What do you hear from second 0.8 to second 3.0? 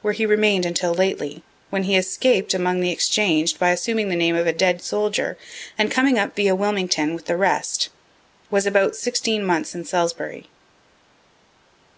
lately, when he escap'd among the